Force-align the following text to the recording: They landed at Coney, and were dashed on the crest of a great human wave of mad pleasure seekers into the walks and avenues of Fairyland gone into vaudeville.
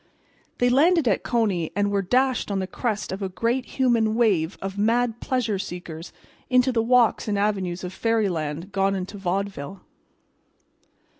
They 0.57 0.69
landed 0.69 1.07
at 1.07 1.21
Coney, 1.21 1.71
and 1.75 1.91
were 1.91 2.01
dashed 2.01 2.49
on 2.49 2.57
the 2.57 2.65
crest 2.65 3.11
of 3.11 3.21
a 3.21 3.29
great 3.29 3.65
human 3.77 4.15
wave 4.15 4.57
of 4.59 4.75
mad 4.75 5.19
pleasure 5.21 5.59
seekers 5.59 6.11
into 6.49 6.71
the 6.71 6.81
walks 6.81 7.27
and 7.27 7.37
avenues 7.37 7.83
of 7.83 7.93
Fairyland 7.93 8.71
gone 8.71 8.95
into 8.95 9.19
vaudeville. 9.19 9.81